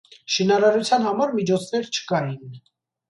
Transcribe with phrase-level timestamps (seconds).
[0.35, 2.61] Շինարարության համար միջոցներ չկային։